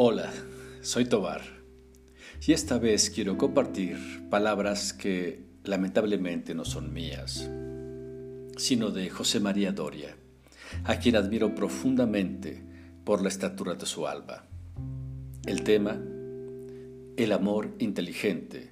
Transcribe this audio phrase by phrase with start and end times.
[0.00, 0.32] Hola,
[0.80, 1.40] soy Tobar
[2.46, 3.98] y esta vez quiero compartir
[4.30, 7.50] palabras que lamentablemente no son mías,
[8.56, 10.14] sino de José María Doria,
[10.84, 12.62] a quien admiro profundamente
[13.02, 14.44] por la estatura de su alma.
[15.44, 16.00] El tema,
[17.16, 18.70] el amor inteligente,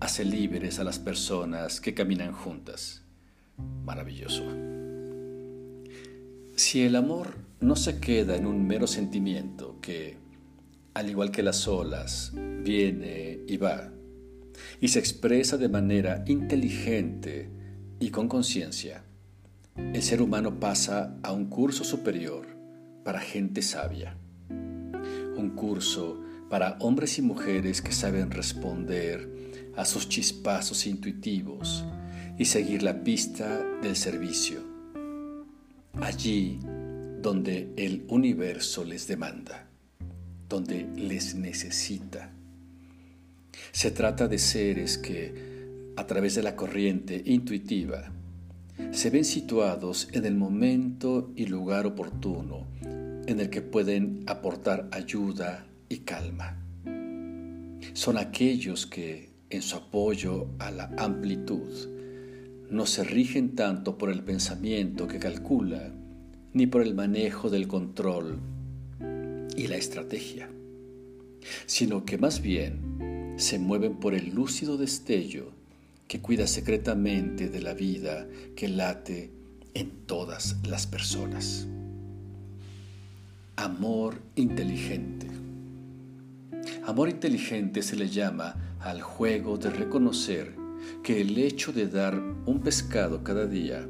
[0.00, 3.04] hace libres a las personas que caminan juntas.
[3.84, 4.44] Maravilloso.
[6.56, 10.31] Si el amor no se queda en un mero sentimiento que
[10.94, 13.90] al igual que las olas, viene y va,
[14.80, 17.48] y se expresa de manera inteligente
[17.98, 19.04] y con conciencia,
[19.76, 22.46] el ser humano pasa a un curso superior
[23.04, 24.16] para gente sabia,
[24.50, 26.20] un curso
[26.50, 31.84] para hombres y mujeres que saben responder a sus chispazos intuitivos
[32.38, 34.60] y seguir la pista del servicio,
[35.94, 36.58] allí
[37.22, 39.71] donde el universo les demanda
[40.52, 42.30] donde les necesita.
[43.72, 48.12] Se trata de seres que, a través de la corriente intuitiva,
[48.90, 52.66] se ven situados en el momento y lugar oportuno
[53.26, 56.58] en el que pueden aportar ayuda y calma.
[57.94, 61.88] Son aquellos que, en su apoyo a la amplitud,
[62.68, 65.94] no se rigen tanto por el pensamiento que calcula,
[66.52, 68.51] ni por el manejo del control
[69.56, 70.50] y la estrategia,
[71.66, 75.52] sino que más bien se mueven por el lúcido destello
[76.08, 79.30] que cuida secretamente de la vida que late
[79.74, 81.66] en todas las personas.
[83.56, 85.26] Amor inteligente.
[86.84, 90.54] Amor inteligente se le llama al juego de reconocer
[91.02, 93.88] que el hecho de dar un pescado cada día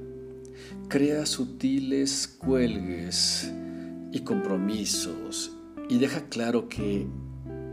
[0.88, 3.50] crea sutiles cuelgues
[4.12, 5.52] y compromisos
[5.88, 7.06] y deja claro que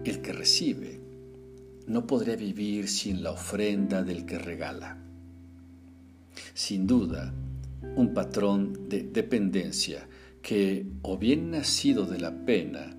[0.06, 1.02] el que recibe
[1.86, 4.98] no podría vivir sin la ofrenda del que regala.
[6.54, 7.34] Sin duda,
[7.96, 10.08] un patrón de dependencia
[10.42, 12.96] que o bien nacido de la pena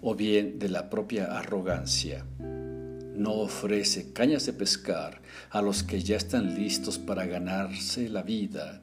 [0.00, 5.20] o bien de la propia arrogancia, no ofrece cañas de pescar
[5.50, 8.80] a los que ya están listos para ganarse la vida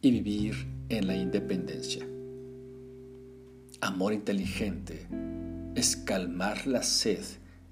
[0.00, 2.06] y vivir en la independencia.
[3.86, 5.06] Amor inteligente
[5.76, 7.22] es calmar la sed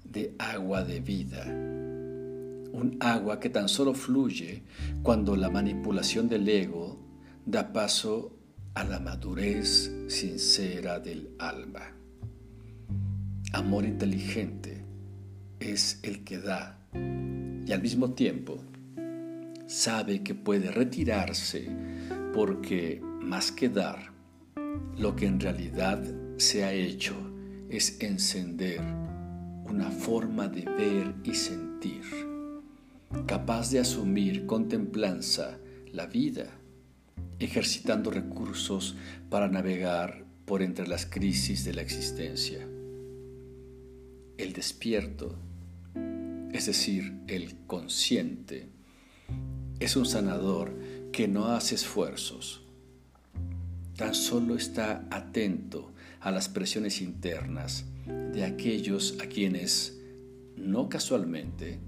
[0.05, 4.63] de agua de vida, un agua que tan solo fluye
[5.03, 6.97] cuando la manipulación del ego
[7.45, 8.31] da paso
[8.75, 11.81] a la madurez sincera del alma.
[13.51, 14.85] Amor inteligente
[15.59, 18.63] es el que da y al mismo tiempo
[19.67, 21.67] sabe que puede retirarse
[22.33, 24.14] porque más que dar,
[24.97, 26.03] lo que en realidad
[26.37, 27.15] se ha hecho
[27.69, 28.81] es encender
[29.65, 32.03] una forma de ver y sentir,
[33.25, 35.57] capaz de asumir con templanza
[35.91, 36.47] la vida,
[37.39, 38.95] ejercitando recursos
[39.29, 42.67] para navegar por entre las crisis de la existencia.
[44.37, 45.35] El despierto,
[46.53, 48.69] es decir, el consciente,
[49.79, 50.77] es un sanador
[51.11, 52.64] que no hace esfuerzos,
[53.95, 59.99] tan solo está atento a las presiones internas de aquellos a quienes
[60.57, 61.79] no casualmente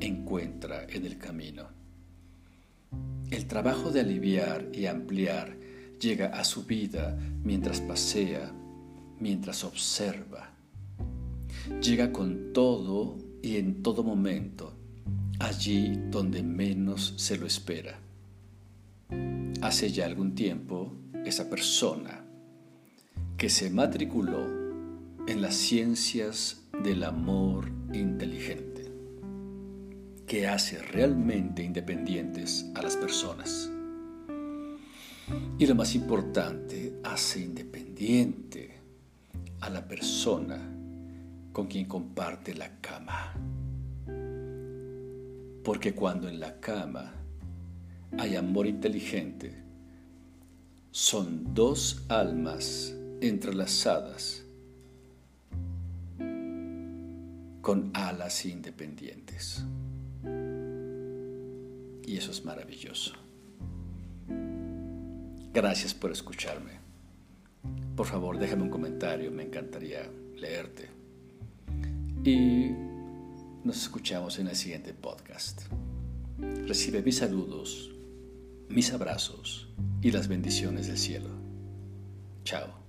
[0.00, 1.68] encuentra en el camino.
[3.30, 5.56] El trabajo de aliviar y ampliar
[6.00, 8.52] llega a su vida mientras pasea,
[9.18, 10.50] mientras observa.
[11.80, 14.74] Llega con todo y en todo momento,
[15.38, 17.98] allí donde menos se lo espera.
[19.60, 20.92] Hace ya algún tiempo
[21.30, 22.24] esa persona
[23.38, 24.44] que se matriculó
[25.28, 28.92] en las ciencias del amor inteligente,
[30.26, 33.70] que hace realmente independientes a las personas.
[35.56, 38.80] Y lo más importante, hace independiente
[39.60, 40.58] a la persona
[41.52, 43.34] con quien comparte la cama.
[45.62, 47.14] Porque cuando en la cama
[48.18, 49.59] hay amor inteligente,
[51.00, 54.44] son dos almas entrelazadas
[57.62, 59.64] con alas independientes.
[62.06, 63.14] Y eso es maravilloso.
[65.54, 66.72] Gracias por escucharme.
[67.96, 70.02] Por favor, déjame un comentario, me encantaría
[70.36, 70.90] leerte.
[72.26, 72.72] Y
[73.64, 75.62] nos escuchamos en el siguiente podcast.
[76.66, 77.90] Recibe mis saludos
[78.70, 79.68] mis abrazos
[80.00, 81.28] y las bendiciones del cielo.
[82.44, 82.79] Chao.